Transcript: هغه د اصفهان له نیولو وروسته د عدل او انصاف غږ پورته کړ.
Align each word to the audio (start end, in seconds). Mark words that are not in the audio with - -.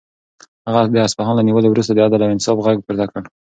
هغه 0.67 0.81
د 0.93 0.95
اصفهان 1.07 1.35
له 1.37 1.43
نیولو 1.47 1.67
وروسته 1.69 1.91
د 1.93 1.99
عدل 2.05 2.21
او 2.23 2.33
انصاف 2.35 2.57
غږ 2.65 2.77
پورته 2.85 3.05
کړ. 3.11 3.21